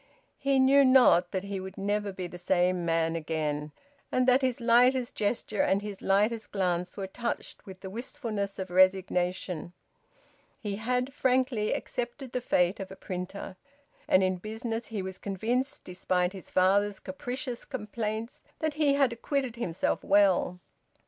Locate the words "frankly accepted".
11.13-12.31